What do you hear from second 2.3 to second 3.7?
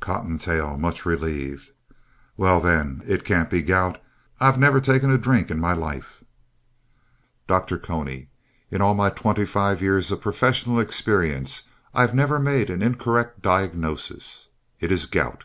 Well, then, it can't be